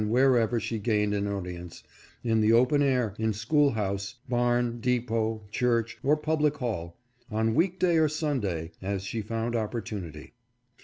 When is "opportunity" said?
9.55-10.33